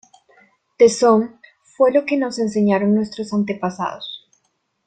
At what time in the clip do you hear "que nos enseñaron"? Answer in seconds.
2.07-2.95